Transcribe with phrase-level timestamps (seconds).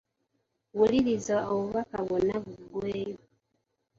[0.77, 3.17] Wuliriza obubaka bwonna buggweeyo.